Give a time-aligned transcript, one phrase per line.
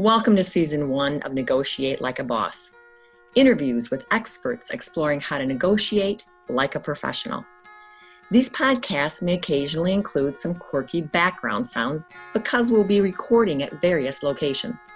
[0.00, 2.70] Welcome to season one of Negotiate Like a Boss.
[3.34, 7.44] Interviews with experts exploring how to negotiate like a professional.
[8.30, 14.22] These podcasts may occasionally include some quirky background sounds because we'll be recording at various
[14.22, 14.88] locations.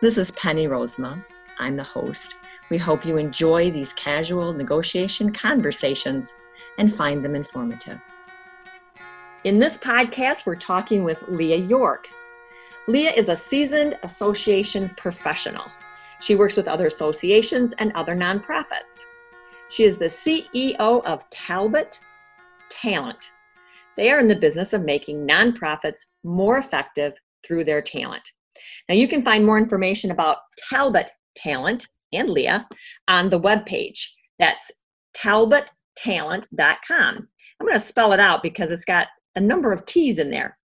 [0.00, 1.24] This is Penny Rosema.
[1.58, 2.36] I'm the host.
[2.70, 6.32] We hope you enjoy these casual negotiation conversations
[6.78, 7.98] and find them informative.
[9.42, 12.08] In this podcast, we're talking with Leah York,
[12.88, 15.64] Leah is a seasoned association professional.
[16.20, 19.02] She works with other associations and other nonprofits.
[19.70, 21.98] She is the CEO of Talbott
[22.70, 23.32] Talent.
[23.96, 27.14] They are in the business of making nonprofits more effective
[27.44, 28.22] through their talent.
[28.88, 30.36] Now, you can find more information about
[30.70, 32.68] Talbott Talent and Leah
[33.08, 34.10] on the webpage.
[34.38, 34.70] That's
[35.16, 37.28] talbottalent.com.
[37.58, 40.56] I'm going to spell it out because it's got a number of T's in there.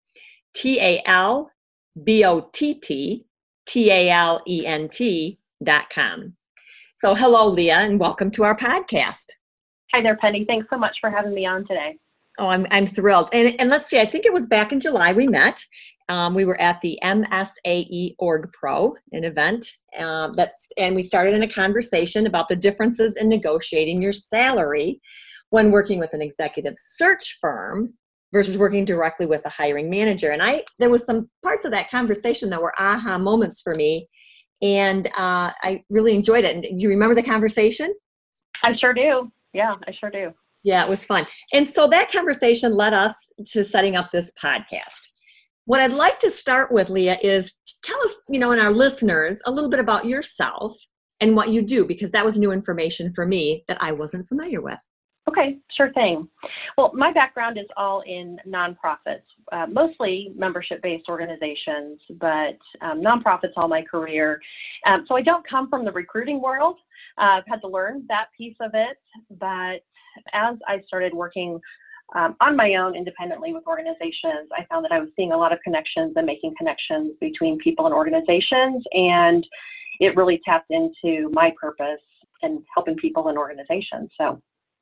[0.54, 1.51] T A L
[2.04, 3.26] B O T T
[3.66, 6.36] T A L E N T dot com.
[6.96, 9.26] So, hello, Leah, and welcome to our podcast.
[9.94, 10.46] Hi there, Penny.
[10.46, 11.98] Thanks so much for having me on today.
[12.40, 13.30] Oh, I'm, I'm thrilled.
[13.34, 15.62] And, and let's see, I think it was back in July we met.
[16.10, 19.68] Um, we were at the MSAE Org Pro, an event
[20.00, 25.02] uh, that's, and we started in a conversation about the differences in negotiating your salary
[25.50, 27.94] when working with an executive search firm
[28.34, 30.32] versus working directly with a hiring manager.
[30.32, 34.08] And I there was some parts of that conversation that were aha moments for me,
[34.62, 36.56] and uh, I really enjoyed it.
[36.56, 37.94] And do you remember the conversation?
[38.64, 39.32] I sure do.
[39.54, 40.32] Yeah, I sure do.
[40.64, 41.26] Yeah, it was fun.
[41.54, 43.16] And so that conversation led us
[43.48, 45.02] to setting up this podcast.
[45.66, 49.42] What I'd like to start with, Leah, is tell us, you know, and our listeners
[49.46, 50.76] a little bit about yourself
[51.20, 54.62] and what you do, because that was new information for me that I wasn't familiar
[54.62, 54.80] with.
[55.30, 56.28] Okay, sure thing.
[56.78, 63.52] Well, my background is all in nonprofits, uh, mostly membership based organizations, but um, nonprofits
[63.56, 64.42] all my career.
[64.88, 66.78] Um, so I don't come from the recruiting world.
[67.20, 68.98] Uh, I've had to learn that piece of it,
[69.40, 69.84] but
[70.34, 71.60] as I started working
[72.16, 75.54] um, on my own independently with organizations, I found that I was seeing a lot
[75.54, 79.46] of connections and making connections between people and organizations, and
[80.00, 82.02] it really tapped into my purpose
[82.42, 84.10] and helping people and organizations.
[84.18, 84.42] So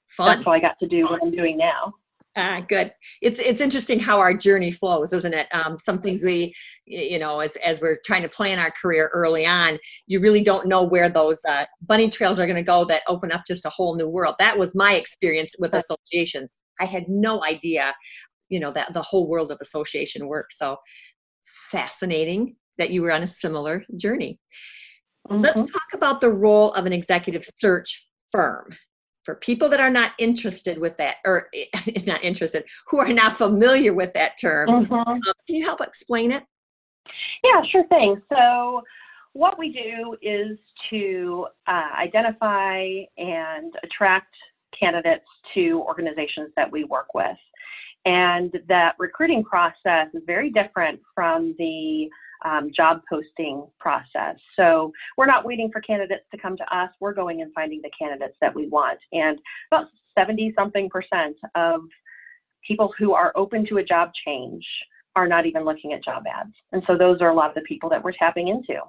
[0.09, 0.27] Fun.
[0.27, 1.93] That's how I got to do what I'm doing now.
[2.35, 2.93] Ah, good.
[3.21, 5.47] It's it's interesting how our journey flows, isn't it?
[5.51, 6.53] Um, some things we,
[6.85, 10.67] you know, as as we're trying to plan our career early on, you really don't
[10.67, 13.69] know where those uh, bunny trails are going to go that open up just a
[13.69, 14.35] whole new world.
[14.39, 16.59] That was my experience with associations.
[16.79, 17.95] I had no idea,
[18.47, 20.51] you know, that the whole world of association work.
[20.51, 20.77] So
[21.71, 24.39] fascinating that you were on a similar journey.
[25.29, 25.41] Mm-hmm.
[25.41, 28.69] Let's talk about the role of an executive search firm
[29.29, 31.49] for people that are not interested with that or
[32.07, 34.67] not interested who are not familiar with that term.
[34.67, 34.91] Mm-hmm.
[34.91, 36.43] um, can you help explain it?
[37.43, 38.19] Yeah sure thing.
[38.33, 38.81] So
[39.33, 40.57] what we do is
[40.89, 42.79] to uh, identify
[43.19, 44.33] and attract
[44.77, 47.37] candidates to organizations that we work with.
[48.05, 52.09] And that recruiting process is very different from the
[52.45, 54.35] um, job posting process.
[54.55, 56.89] So we're not waiting for candidates to come to us.
[56.99, 58.99] We're going and finding the candidates that we want.
[59.11, 59.39] And
[59.71, 61.81] about 70 something percent of
[62.67, 64.65] people who are open to a job change
[65.15, 66.53] are not even looking at job ads.
[66.71, 68.79] And so those are a lot of the people that we're tapping into.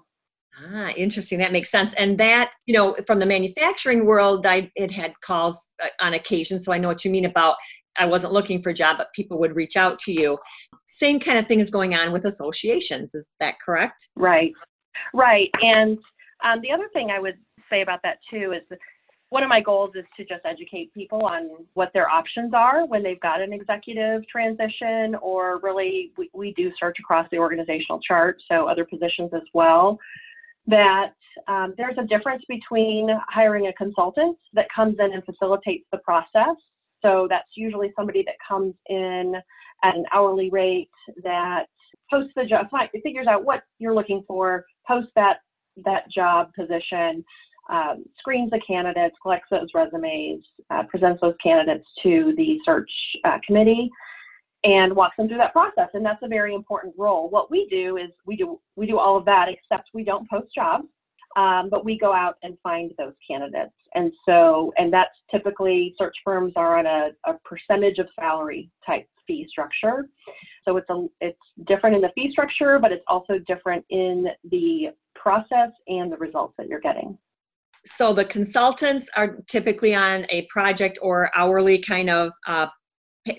[0.74, 1.38] Ah, interesting.
[1.38, 1.94] That makes sense.
[1.94, 6.60] And that, you know, from the manufacturing world, I it had calls uh, on occasion,
[6.60, 7.56] so I know what you mean about
[8.00, 10.38] I wasn't looking for a job, but people would reach out to you.
[10.86, 13.14] Same kind of thing is going on with associations.
[13.14, 14.08] Is that correct?
[14.16, 14.52] Right,
[15.12, 15.50] right.
[15.60, 15.98] And
[16.42, 17.36] um, the other thing I would
[17.68, 18.78] say about that too is
[19.28, 23.02] one of my goals is to just educate people on what their options are when
[23.02, 28.42] they've got an executive transition, or really, we, we do search across the organizational chart,
[28.50, 29.98] so other positions as well.
[30.66, 31.12] That
[31.48, 36.56] um, there's a difference between hiring a consultant that comes in and facilitates the process
[37.02, 39.34] so that's usually somebody that comes in
[39.82, 40.90] at an hourly rate
[41.22, 41.66] that
[42.10, 42.66] posts the job,
[43.02, 45.38] figures out what you're looking for, posts that
[45.84, 47.24] that job position,
[47.70, 52.91] um, screens the candidates, collects those resumes, uh, presents those candidates to the search
[53.24, 53.88] uh, committee,
[54.64, 55.88] and walks them through that process.
[55.94, 57.30] And that's a very important role.
[57.30, 60.48] What we do is we do we do all of that, except we don't post
[60.54, 60.88] jobs.
[61.36, 63.72] Um, but we go out and find those candidates.
[63.94, 69.06] And so, and that's typically search firms are on a, a percentage of salary type
[69.27, 70.09] fee structure.
[70.65, 74.88] So it's a it's different in the fee structure, but it's also different in the
[75.15, 77.16] process and the results that you're getting.
[77.86, 82.66] So the consultants are typically on a project or hourly kind of uh,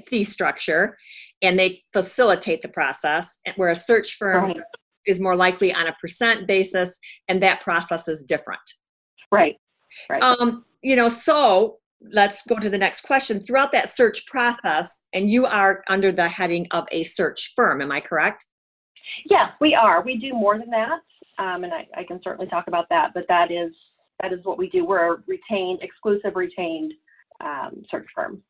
[0.08, 0.98] fee structure,
[1.42, 3.40] and they facilitate the process.
[3.56, 4.58] Where a search firm right
[5.06, 8.62] is more likely on a percent basis, and that process is different.
[9.32, 9.56] Right.
[10.10, 10.24] Right.
[10.24, 11.78] Um, you know, so
[12.12, 13.40] let's go to the next question.
[13.40, 17.92] Throughout that search process, and you are under the heading of a search firm, am
[17.92, 18.46] I correct?
[19.30, 20.02] Yes, we are.
[20.04, 21.00] We do more than that,
[21.38, 23.12] um, and I, I, can certainly talk about that.
[23.14, 23.72] But that is
[24.22, 24.86] that is what we do.
[24.86, 26.94] We're a retained, exclusive retained
[27.44, 28.42] um, search firm.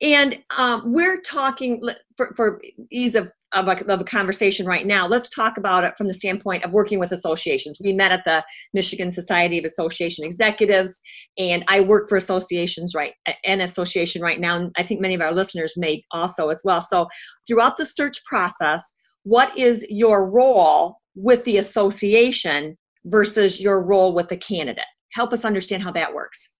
[0.00, 2.60] And um, we're talking for, for
[2.90, 5.06] ease of, of a, of a conversation right now.
[5.06, 7.78] Let's talk about it from the standpoint of working with associations.
[7.82, 11.00] We met at the Michigan Society of Association Executives,
[11.38, 13.12] and I work for associations right
[13.44, 14.56] an association right now.
[14.56, 16.82] And I think many of our listeners may also as well.
[16.82, 17.08] So
[17.46, 24.28] throughout the search process, what is your role with the association versus your role with
[24.28, 24.84] the candidate?
[25.12, 26.50] Help us understand how that works.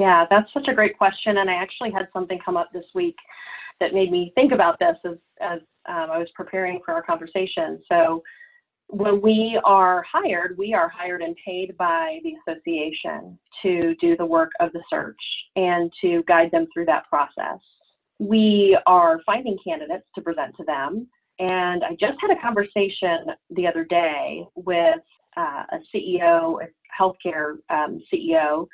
[0.00, 1.38] Yeah, that's such a great question.
[1.38, 3.16] And I actually had something come up this week
[3.80, 7.80] that made me think about this as, as um, I was preparing for our conversation.
[7.90, 8.22] So,
[8.90, 14.24] when we are hired, we are hired and paid by the association to do the
[14.24, 15.20] work of the search
[15.56, 17.58] and to guide them through that process.
[18.18, 21.06] We are finding candidates to present to them.
[21.38, 25.00] And I just had a conversation the other day with
[25.36, 26.68] uh, a CEO, a
[27.00, 28.66] healthcare um, CEO,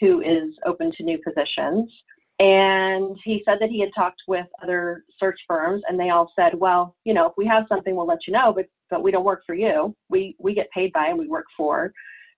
[0.00, 1.90] who is open to new positions.
[2.38, 6.54] And he said that he had talked with other search firms, and they all said,
[6.54, 9.24] "Well, you know, if we have something, we'll let you know, but but we don't
[9.24, 9.94] work for you.
[10.08, 11.92] We we get paid by, and we work for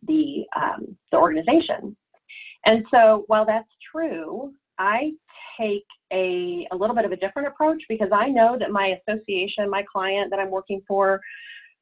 [0.07, 1.97] the um, the organization."
[2.65, 5.13] And so, while that's true, I
[5.61, 9.69] take a a little bit of a different approach because I know that my association,
[9.69, 11.21] my client that I'm working for,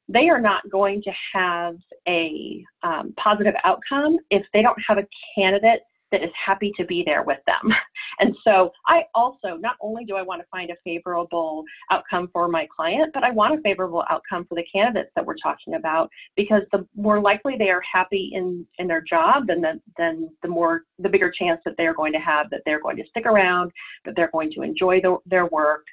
[0.09, 1.77] they are not going to have
[2.07, 7.03] a um, positive outcome if they don't have a candidate that is happy to be
[7.05, 7.73] there with them.
[8.21, 12.49] And so I also, not only do I want to find a favorable outcome for
[12.49, 16.09] my client, but I want a favorable outcome for the candidates that we're talking about
[16.35, 20.49] because the more likely they are happy in, in their job, then the, then the
[20.49, 23.71] more, the bigger chance that they're going to have that they're going to stick around,
[24.03, 25.85] that they're going to enjoy the, their work.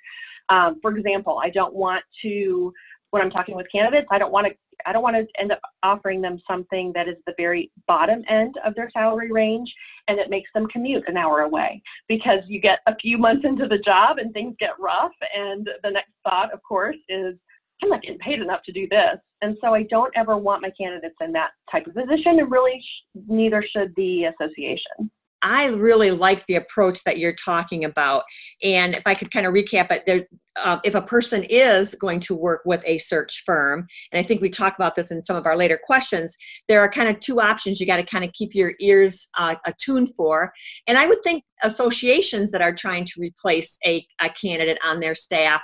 [0.49, 2.73] Um, for example, I don't want to
[3.11, 4.53] when I'm talking with candidates, I don't want to
[4.87, 8.55] I don't want to end up offering them something that is the very bottom end
[8.65, 9.73] of their salary range
[10.09, 13.67] and it makes them commute an hour away because you get a few months into
[13.67, 17.35] the job and things get rough and the next thought of course is
[17.83, 19.19] I'm not getting paid enough to do this.
[19.43, 22.81] And so I don't ever want my candidates in that type of position and really
[22.81, 25.11] sh- neither should the association.
[25.43, 28.25] I really like the approach that you're talking about.
[28.63, 32.21] And if I could kind of recap it, there, uh, if a person is going
[32.21, 35.37] to work with a search firm, and I think we talk about this in some
[35.37, 36.37] of our later questions,
[36.69, 39.57] there are kind of two options you got to kind of keep your ears uh,
[39.67, 40.53] attuned for.
[40.87, 45.15] And I would think associations that are trying to replace a, a candidate on their
[45.15, 45.63] staff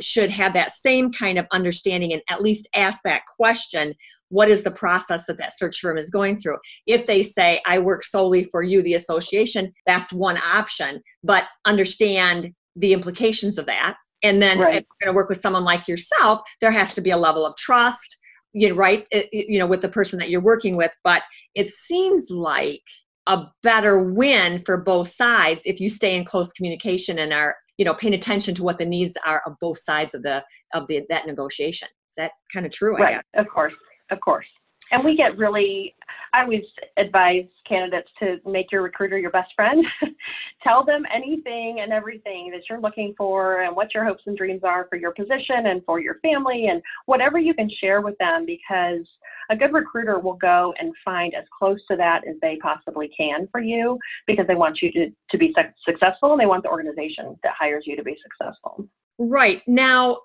[0.00, 3.94] should have that same kind of understanding and at least ask that question
[4.30, 6.56] what is the process that that search firm is going through.
[6.86, 12.52] If they say i work solely for you the association that's one option but understand
[12.76, 13.96] the implications of that.
[14.22, 14.74] And then right.
[14.76, 17.44] if you're going to work with someone like yourself there has to be a level
[17.44, 18.16] of trust
[18.52, 20.92] you know, right eh, eh, you know with the person that you're working with.
[21.04, 21.22] But
[21.54, 22.82] it seems like
[23.26, 27.84] a better win for both sides if you stay in close communication and are you
[27.84, 30.44] know paying attention to what the needs are of both sides of the
[30.74, 31.88] of the that negotiation.
[31.88, 33.20] Is that kind of true right.
[33.34, 33.74] of course
[34.10, 34.46] of course
[34.92, 35.94] and we get really
[36.32, 36.64] i always
[36.96, 39.84] advise candidates to make your recruiter your best friend
[40.62, 44.62] tell them anything and everything that you're looking for and what your hopes and dreams
[44.64, 48.44] are for your position and for your family and whatever you can share with them
[48.44, 49.06] because
[49.50, 53.48] a good recruiter will go and find as close to that as they possibly can
[53.50, 55.52] for you because they want you to, to be
[55.84, 58.86] successful and they want the organization that hires you to be successful.
[59.18, 59.60] Right.
[59.66, 60.18] Now,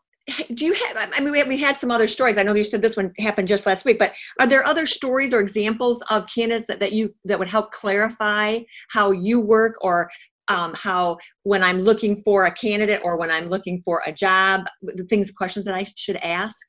[0.53, 2.37] do you have i mean we, we had some other stories.
[2.37, 5.33] I know you said this one happened just last week but are there other stories
[5.33, 10.09] or examples of candidates that, that you that would help clarify how you work or
[10.47, 14.65] um, how when i'm looking for a candidate or when i'm looking for a job
[14.81, 16.67] the things questions that i should ask?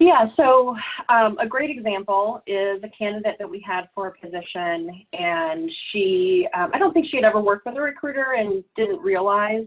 [0.00, 0.74] Yeah, so
[1.08, 6.48] um, a great example is a candidate that we had for a position, and she,
[6.52, 9.66] um, I don't think she had ever worked with a recruiter and didn't realize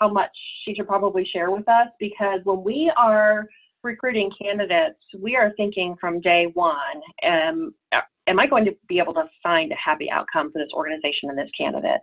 [0.00, 0.30] how much
[0.64, 3.48] she should probably share with us because when we are
[3.82, 7.74] recruiting candidates, we are thinking from day one, um,
[8.26, 11.38] am I going to be able to find a happy outcome for this organization and
[11.38, 12.00] this candidate?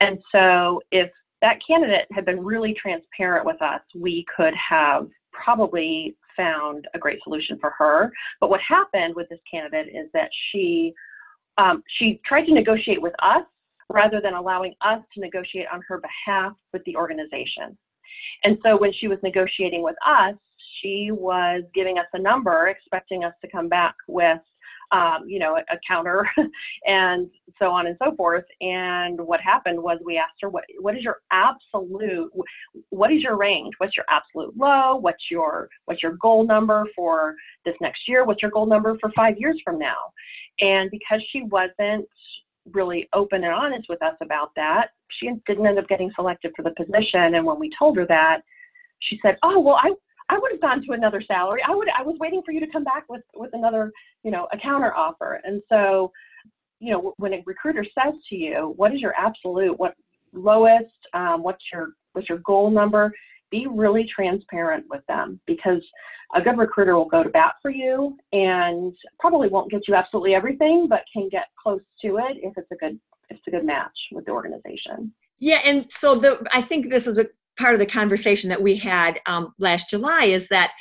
[0.00, 1.10] And so if
[1.42, 7.18] that candidate had been really transparent with us, we could have probably found a great
[7.24, 8.10] solution for her.
[8.40, 10.94] But what happened with this candidate is that she
[11.58, 13.42] um, she tried to negotiate with us
[13.92, 17.76] rather than allowing us to negotiate on her behalf with the organization.
[18.44, 20.34] And so when she was negotiating with us,
[20.80, 24.40] she was giving us a number, expecting us to come back with
[24.92, 26.28] um, you know, a, a counter
[26.86, 28.44] and so on and so forth.
[28.60, 32.30] And what happened was we asked her, what, what is your absolute,
[32.90, 33.72] what is your range?
[33.78, 34.96] What's your absolute low?
[34.96, 37.34] What's your, what's your goal number for
[37.64, 38.24] this next year?
[38.24, 39.96] What's your goal number for five years from now?
[40.60, 42.06] And because she wasn't
[42.72, 44.88] really open and honest with us about that,
[45.18, 47.34] she didn't end up getting selected for the position.
[47.34, 48.42] And when we told her that,
[49.00, 49.92] she said, "Oh, well, I
[50.28, 51.62] I would have gone to another salary.
[51.66, 53.92] I would I was waiting for you to come back with with another,
[54.22, 56.12] you know, a counter offer." And so,
[56.78, 59.78] you know, when a recruiter says to you, "What is your absolute?
[59.78, 59.94] What
[60.32, 60.86] lowest?
[61.14, 63.12] Um, what's your what's your goal number?"
[63.52, 65.80] Be really transparent with them because
[66.34, 70.34] a good recruiter will go to bat for you and probably won't get you absolutely
[70.34, 73.64] everything, but can get close to it if it's a good if it's a good
[73.64, 75.12] match with the organization.
[75.38, 77.26] Yeah, and so the I think this is a
[77.58, 80.72] part of the conversation that we had um, last July is that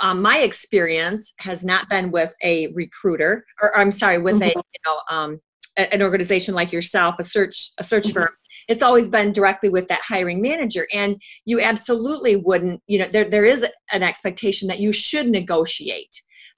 [0.00, 4.58] um, my experience has not been with a recruiter, or I'm sorry, with mm-hmm.
[4.58, 5.40] a you know um,
[5.76, 8.20] an organization like yourself, a search a search mm-hmm.
[8.20, 8.30] firm.
[8.68, 12.82] It's always been directly with that hiring manager, and you absolutely wouldn't.
[12.86, 16.14] You know, there there is an expectation that you should negotiate.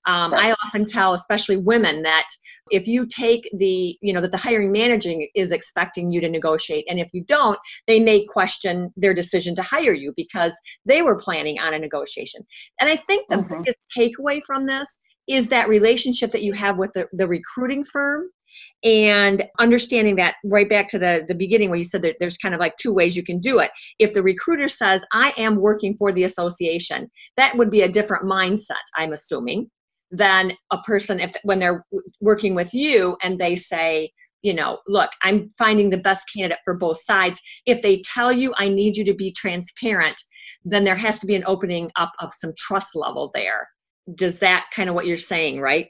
[0.07, 2.26] Um, I often tell, especially women, that
[2.71, 6.85] if you take the you know that the hiring manager is expecting you to negotiate
[6.88, 11.19] and if you don't they may question their decision to hire you because they were
[11.19, 12.40] planning on a negotiation
[12.81, 13.62] and i think the mm-hmm.
[13.62, 18.28] biggest takeaway from this is that relationship that you have with the, the recruiting firm
[18.85, 22.55] and understanding that right back to the, the beginning where you said that there's kind
[22.55, 23.71] of like two ways you can do it.
[23.99, 28.25] If the recruiter says i am working for the association that would be a different
[28.25, 29.71] mindset i'm assuming
[30.11, 31.85] than a person if when they're
[32.21, 34.11] working with you and they say
[34.43, 37.41] you know look i'm finding the best candidate for both sides.
[37.67, 40.21] If they tell you i need you to be transparent
[40.65, 43.69] then there has to be an opening up of some trust level there.
[44.15, 45.89] Does that kind of what you're saying right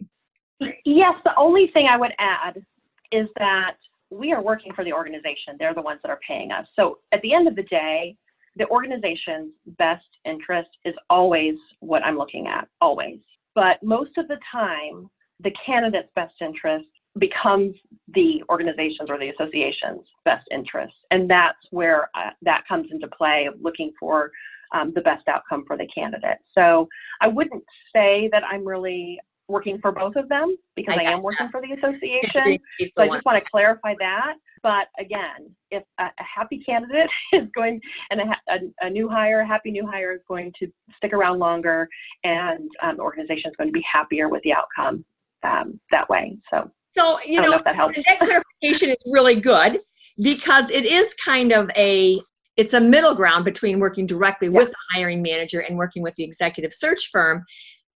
[0.85, 2.63] yes the only thing i would add
[3.11, 3.77] is that
[4.11, 7.21] we are working for the organization they're the ones that are paying us so at
[7.23, 8.17] the end of the day
[8.57, 13.19] the organization's best interest is always what i'm looking at always
[13.55, 16.87] but most of the time, the candidate's best interest
[17.19, 17.75] becomes
[18.15, 20.95] the organization's or the association's best interest.
[21.11, 24.31] And that's where uh, that comes into play of looking for
[24.75, 26.39] um, the best outcome for the candidate.
[26.55, 26.89] So
[27.21, 27.65] I wouldn't
[27.95, 31.61] say that I'm really working for both of them because I, I am working for
[31.61, 32.59] the association.
[32.81, 34.35] so I just want to clarify that.
[34.63, 37.81] But again, if a, a happy candidate is going
[38.11, 41.39] and a, a, a, new hire, a happy new hire is going to stick around
[41.39, 41.89] longer,
[42.25, 45.05] and um, the organization is going to be happier with the outcome
[45.43, 46.39] um, that way.
[46.51, 49.79] So, so you know, know that, that clarification is really good
[50.23, 52.21] because it is kind of a
[52.57, 54.59] it's a middle ground between working directly yeah.
[54.59, 57.45] with the hiring manager and working with the executive search firm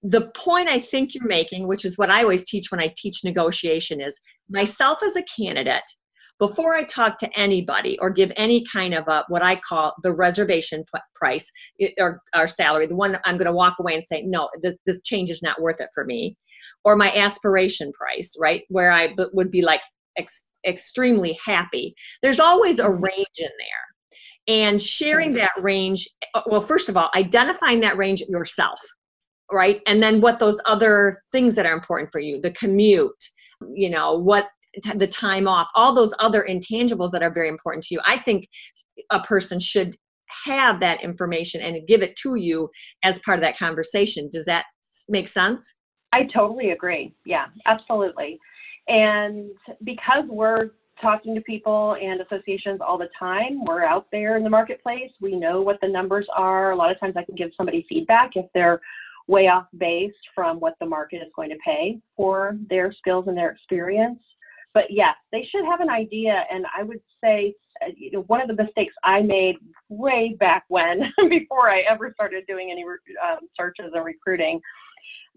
[0.06, 3.24] the point I think you're making, which is what I always teach when I teach
[3.24, 4.20] negotiation, is
[4.50, 5.82] myself as a candidate
[6.38, 10.12] before I talk to anybody or give any kind of a what I call the
[10.12, 11.50] reservation p- price
[11.98, 15.00] or, or salary, the one I'm going to walk away and say, no, the, this
[15.02, 16.36] change is not worth it for me,
[16.84, 19.80] or my aspiration price, right, where I would be like
[20.18, 21.94] ex- extremely happy.
[22.22, 23.84] There's always a range in there.
[24.46, 28.78] And sharing that range, uh, well, first of all, identifying that range yourself,
[29.52, 29.80] right?
[29.86, 33.12] And then what those other things that are important for you, the commute,
[33.74, 34.48] you know, what
[34.94, 38.00] the time off, all those other intangibles that are very important to you.
[38.06, 38.48] I think
[39.10, 39.96] a person should
[40.46, 42.70] have that information and give it to you
[43.02, 44.28] as part of that conversation.
[44.32, 44.64] Does that
[45.08, 45.76] make sense?
[46.12, 47.14] I totally agree.
[47.24, 48.38] Yeah, absolutely.
[48.88, 49.50] And
[49.84, 50.70] because we're
[51.00, 55.34] talking to people and associations all the time, we're out there in the marketplace, we
[55.34, 56.70] know what the numbers are.
[56.70, 58.80] A lot of times I can give somebody feedback if they're
[59.26, 63.36] way off base from what the market is going to pay for their skills and
[63.36, 64.18] their experience
[64.74, 66.44] but yes, they should have an idea.
[66.52, 69.56] And I would say, uh, you know, one of the mistakes I made
[69.88, 71.00] way back when,
[71.30, 74.60] before I ever started doing any um, searches and recruiting,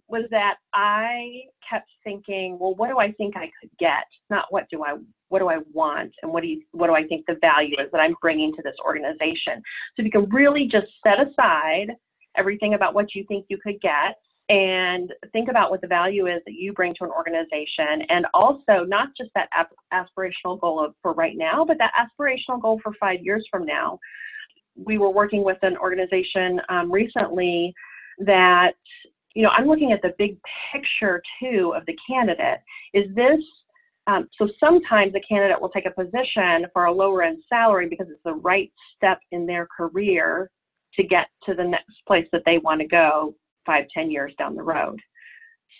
[0.09, 4.05] was that I kept thinking, well, what do I think I could get?
[4.29, 4.95] Not what do I
[5.29, 7.91] what do I want and what do you what do I think the value is
[7.91, 9.55] that I'm bringing to this organization.
[9.57, 11.91] So if you can really just set aside
[12.37, 14.15] everything about what you think you could get
[14.49, 18.03] and think about what the value is that you bring to an organization.
[18.09, 19.49] And also not just that
[19.93, 23.99] aspirational goal of, for right now but that aspirational goal for five years from now.
[24.75, 27.73] We were working with an organization um, recently
[28.19, 28.73] that
[29.35, 30.39] you know i'm looking at the big
[30.71, 32.59] picture too of the candidate.
[32.93, 33.39] Is this
[34.07, 38.07] um, so sometimes a candidate will take a position for a lower end salary because
[38.09, 40.49] it's the right step in their career
[40.97, 43.35] to get to the next place that they want to go
[43.65, 44.99] five, ten years down the road.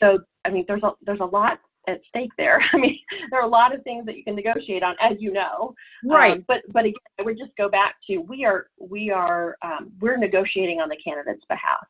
[0.01, 2.61] So, I mean, there's a there's a lot at stake there.
[2.73, 2.99] I mean,
[3.31, 5.73] there are a lot of things that you can negotiate on, as you know.
[6.05, 6.33] Right.
[6.33, 9.91] Um, but but again, I would just go back to we are we are um,
[9.99, 11.85] we're negotiating on the candidate's behalf,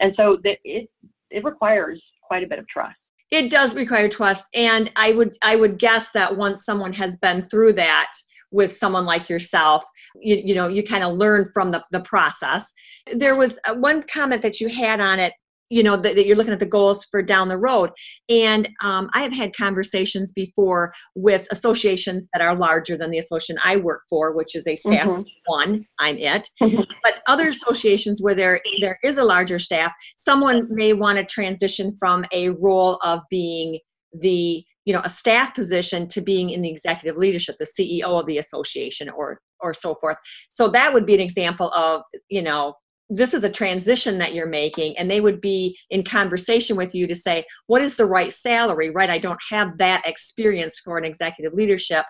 [0.00, 0.88] and so that it
[1.30, 2.96] it requires quite a bit of trust.
[3.30, 7.42] It does require trust, and I would I would guess that once someone has been
[7.42, 8.12] through that
[8.50, 9.84] with someone like yourself
[10.20, 12.72] you, you know you kind of learn from the, the process
[13.12, 15.32] there was uh, one comment that you had on it
[15.70, 17.90] you know that, that, you're looking at the goals for down the road
[18.28, 23.56] and um, i have had conversations before with associations that are larger than the association
[23.64, 25.22] i work for which is a staff mm-hmm.
[25.46, 26.82] one i'm it mm-hmm.
[27.02, 31.96] but other associations where there there is a larger staff someone may want to transition
[31.98, 33.78] from a role of being
[34.12, 38.26] the you know a staff position to being in the executive leadership the ceo of
[38.26, 40.18] the association or or so forth.
[40.48, 42.74] So that would be an example of you know
[43.12, 47.08] this is a transition that you're making and they would be in conversation with you
[47.08, 48.90] to say what is the right salary?
[48.90, 52.04] Right i don't have that experience for an executive leadership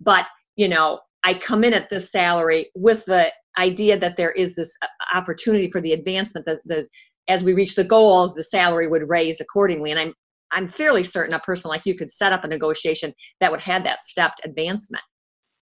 [0.00, 4.54] but you know i come in at this salary with the idea that there is
[4.54, 6.86] this uh, opportunity for the advancement that the
[7.28, 10.14] as we reach the goals the salary would raise accordingly and i'm
[10.52, 13.84] i'm fairly certain a person like you could set up a negotiation that would have
[13.84, 15.02] that stepped advancement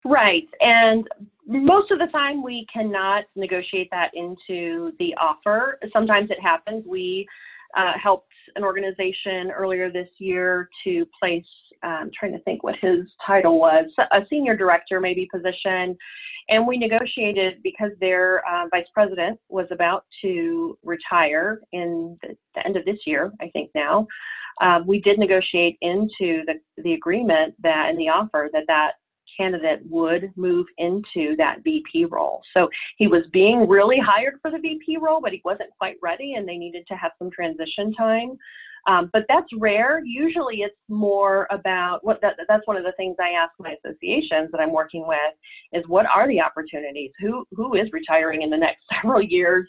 [0.08, 0.48] Right.
[0.62, 1.08] And
[1.46, 5.80] most of the time, we cannot negotiate that into the offer.
[5.92, 6.86] Sometimes it happens.
[6.88, 7.28] We
[7.76, 11.44] uh, helped an organization earlier this year to place,
[11.84, 15.98] I'm um, trying to think what his title was, a senior director, maybe position.
[16.50, 22.66] And we negotiated because their uh, vice president was about to retire in the, the
[22.66, 24.08] end of this year, I think now.
[24.62, 28.94] Uh, we did negotiate into the, the agreement that in the offer that that
[29.38, 32.42] candidate would move into that VP role.
[32.56, 32.68] So
[32.98, 36.48] he was being really hired for the VP role, but he wasn't quite ready and
[36.48, 38.38] they needed to have some transition time.
[38.88, 40.02] Um, but that's rare.
[40.04, 44.50] Usually it's more about what that, that's one of the things I ask my associations
[44.52, 45.18] that I'm working with
[45.74, 47.12] is what are the opportunities?
[47.20, 49.68] Who, who is retiring in the next several years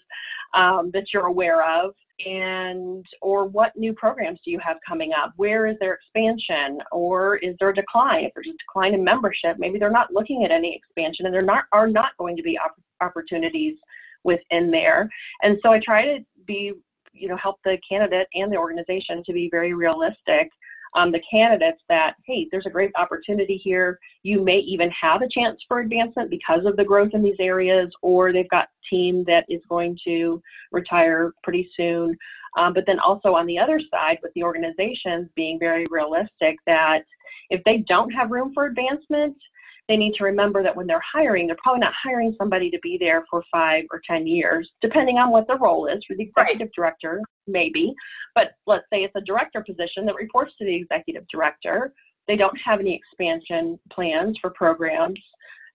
[0.54, 1.92] um, that you're aware of?
[2.26, 7.37] and or what new programs do you have coming up where is there expansion or
[7.37, 10.50] is there a decline if there's a decline in membership maybe they're not looking at
[10.50, 13.76] any expansion and there not are not going to be op- opportunities
[14.24, 15.09] within there
[15.42, 16.72] and so i try to be
[17.12, 20.50] you know help the candidate and the organization to be very realistic
[20.94, 23.98] um, the candidates that, hey, there's a great opportunity here.
[24.22, 27.90] You may even have a chance for advancement because of the growth in these areas,
[28.02, 30.42] or they've got team that is going to
[30.72, 32.16] retire pretty soon.
[32.56, 37.00] Um, but then also on the other side, with the organizations being very realistic that
[37.50, 39.36] if they don't have room for advancement,
[39.88, 42.98] they need to remember that when they're hiring, they're probably not hiring somebody to be
[42.98, 46.05] there for five or 10 years, depending on what the role is.
[46.07, 46.72] For the executive right.
[46.74, 47.94] director, maybe.
[48.35, 51.92] But let's say it's a director position that reports to the executive director.
[52.27, 55.20] They don't have any expansion plans for programs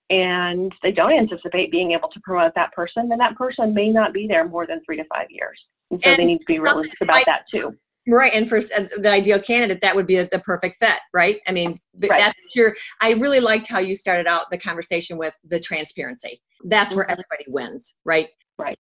[0.09, 4.13] and they don't anticipate being able to promote that person, then that person may not
[4.13, 5.59] be there more than three to five years.
[5.91, 7.75] And so and they need to be realistic about I, that too.
[8.05, 11.37] Right, and for uh, the ideal candidate, that would be the perfect fit, right?
[11.47, 12.11] I mean, right.
[12.17, 12.75] that's your.
[13.01, 16.41] I really liked how you started out the conversation with the transparency.
[16.65, 16.97] That's mm-hmm.
[16.97, 18.27] where everybody wins, right?
[18.57, 18.77] Right.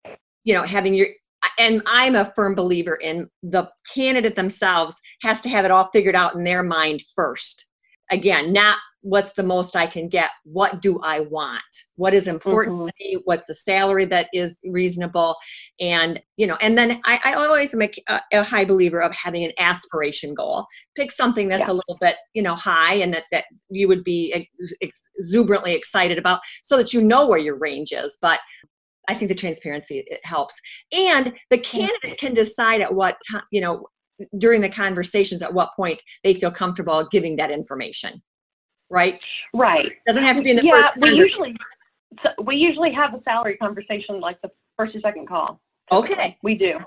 [0.45, 1.07] You know, having your
[1.57, 6.15] and I'm a firm believer in the candidate themselves has to have it all figured
[6.15, 7.65] out in their mind first.
[8.11, 10.29] Again, not what's the most I can get.
[10.43, 11.63] What do I want?
[11.95, 12.87] What is important mm-hmm.
[12.87, 13.21] to me?
[13.25, 15.35] What's the salary that is reasonable?
[15.79, 19.43] And, you know, and then I, I always make a, a, high believer of having
[19.43, 20.65] an aspiration goal.
[20.95, 21.73] Pick something that's yeah.
[21.73, 24.47] a little bit, you know, high and that, that you would be
[25.17, 28.17] exuberantly excited about so that you know where your range is.
[28.21, 28.39] But
[29.07, 30.59] I think the transparency it helps.
[30.91, 33.87] And the candidate can decide at what time, you know,
[34.37, 38.21] during the conversations at what point they feel comfortable giving that information
[38.89, 39.19] right?
[39.53, 39.91] Right.
[40.07, 40.97] Doesn't have to be in the yeah, first.
[41.01, 41.55] we usually
[42.23, 45.59] so we usually have a salary conversation like the first or second call.
[45.91, 46.37] Okay.
[46.43, 46.79] We do.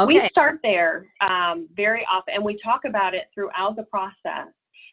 [0.00, 0.20] Okay.
[0.20, 4.48] We start there um, very often, and we talk about it throughout the process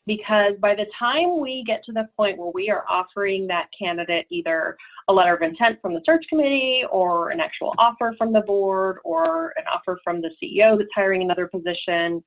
[0.07, 4.25] because by the time we get to the point where we are offering that candidate
[4.29, 4.75] either
[5.07, 8.97] a letter of intent from the search committee or an actual offer from the board
[9.03, 12.23] or an offer from the CEO that's hiring another position,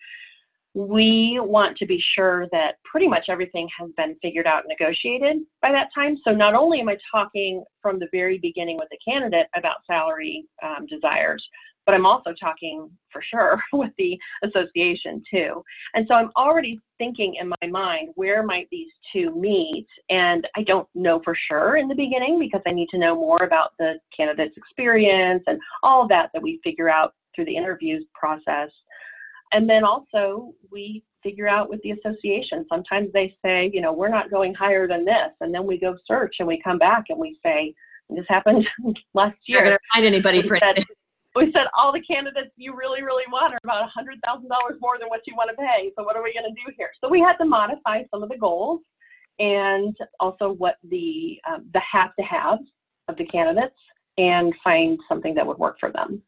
[0.75, 5.39] we want to be sure that pretty much everything has been figured out and negotiated
[5.63, 6.19] by that time.
[6.25, 10.45] So not only am I talking from the very beginning with the candidate about salary
[10.65, 11.45] um, desires,
[11.87, 15.63] but I'm also talking for sure with the association too.
[15.95, 19.87] And so I'm already thinking in my mind, where might these two meet?
[20.11, 23.45] And I don't know for sure in the beginning because I need to know more
[23.45, 28.05] about the candidate's experience and all of that that we figure out through the interviews
[28.15, 28.71] process.
[29.55, 32.67] And then also we figure out with the association.
[32.69, 35.31] Sometimes they say, you know, we're not going higher than this.
[35.40, 37.73] And then we go search and we come back and we say,
[38.11, 38.69] this happened
[39.14, 39.59] last year.
[39.59, 40.85] You're going to find anybody we for said,
[41.37, 45.21] we said all the candidates you really, really want are about $100,000 more than what
[45.27, 45.93] you want to pay.
[45.97, 46.90] So what are we going to do here?
[47.01, 48.81] So we had to modify some of the goals
[49.38, 52.62] and also what the um, the have to haves
[53.09, 53.75] of the candidates
[54.19, 56.23] and find something that would work for them.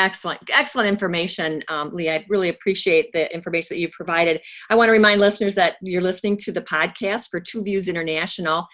[0.00, 2.08] Excellent, excellent information, um, Lee.
[2.08, 4.40] I really appreciate the information that you provided.
[4.70, 8.66] I want to remind listeners that you're listening to the podcast for Two Views International.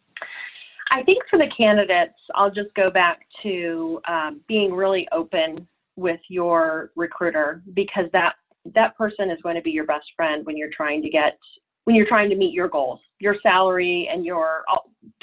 [0.89, 6.19] I think for the candidates, I'll just go back to um, being really open with
[6.29, 8.35] your recruiter because that
[8.75, 11.37] that person is going to be your best friend when you're trying to get
[11.85, 14.63] when you're trying to meet your goals, your salary and your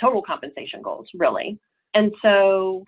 [0.01, 1.59] total compensation goals, really.
[1.93, 2.85] And so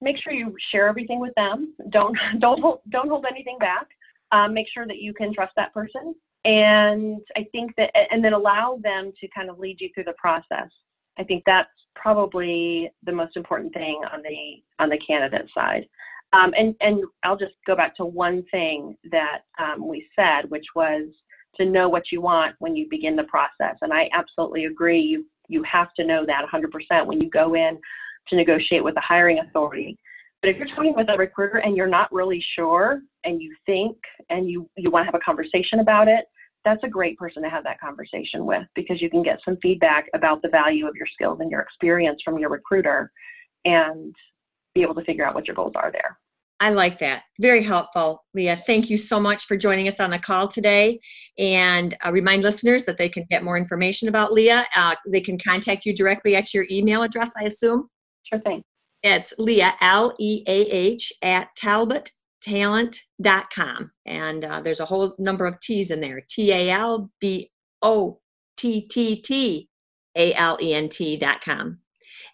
[0.00, 1.74] make sure you share everything with them.
[1.90, 3.86] Don't don't hold, don't hold anything back
[4.32, 6.14] um, make sure that you can trust that person.
[6.44, 10.14] And i think that and then allow them to kind of lead you through the
[10.18, 10.70] process.
[11.18, 15.86] I think that's probably the most important thing on the on the candidate side.
[16.32, 20.66] Um, and and i'll just go back to one thing that um, we said which
[20.76, 21.08] was
[21.56, 23.76] to know what you want when you begin the process.
[23.82, 25.00] And i absolutely agree.
[25.00, 27.78] You you have to know that 100% when you go in
[28.28, 29.98] to negotiate with the hiring authority
[30.40, 33.96] but if you're talking with a recruiter and you're not really sure and you think
[34.30, 36.26] and you, you want to have a conversation about it,
[36.64, 40.06] that's a great person to have that conversation with because you can get some feedback
[40.14, 43.10] about the value of your skills and your experience from your recruiter
[43.64, 44.14] and
[44.74, 46.18] be able to figure out what your goals are there.
[46.60, 47.22] I like that.
[47.40, 48.60] Very helpful, Leah.
[48.66, 50.98] Thank you so much for joining us on the call today.
[51.38, 54.66] And uh, remind listeners that they can get more information about Leah.
[54.74, 57.88] Uh, they can contact you directly at your email address, I assume.
[58.24, 58.64] Sure thing.
[59.02, 63.90] It's Leah, L E A H, at talbottalent.com.
[64.06, 67.50] And uh, there's a whole number of T's in there T A L B
[67.82, 68.20] O
[68.56, 69.68] T T T
[70.16, 71.78] A L E N T.com.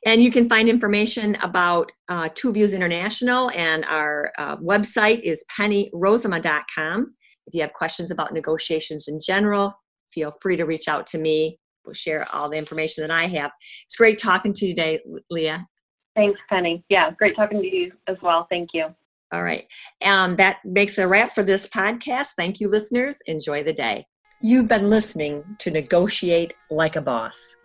[0.07, 5.45] And you can find information about uh, Two Views International, and our uh, website is
[5.59, 7.15] pennyrosema.com.
[7.47, 9.75] If you have questions about negotiations in general,
[10.13, 11.59] feel free to reach out to me.
[11.85, 13.51] We'll share all the information that I have.
[13.87, 15.01] It's great talking to you today,
[15.31, 15.67] Leah.
[16.15, 16.85] Thanks, Penny.
[16.89, 18.47] Yeah, great talking to you as well.
[18.49, 18.87] Thank you.
[19.33, 19.67] All right.
[20.05, 22.35] Um, that makes a wrap for this podcast.
[22.37, 23.21] Thank you, listeners.
[23.27, 24.07] Enjoy the day.
[24.41, 27.57] You've been listening to Negotiate Like a Boss.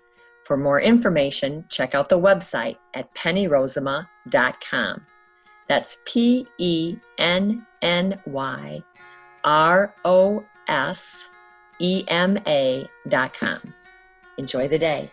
[0.43, 5.05] For more information, check out the website at pennyrosema.com.
[5.67, 8.83] That's P E N N Y
[9.43, 11.25] R O S
[11.79, 13.73] E M A.com.
[14.39, 15.11] Enjoy the day.